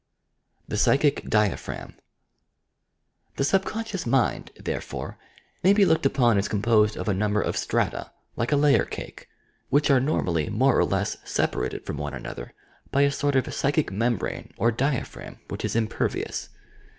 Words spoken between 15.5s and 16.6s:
is impervious.